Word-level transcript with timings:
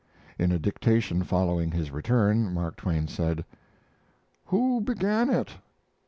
In 0.39 0.51
a 0.51 0.57
dictation 0.57 1.21
following 1.23 1.69
his 1.69 1.91
return, 1.91 2.51
Mark 2.51 2.77
Twain 2.77 3.07
said: 3.07 3.45
Who 4.47 4.81
began 4.81 5.29
it? 5.29 5.49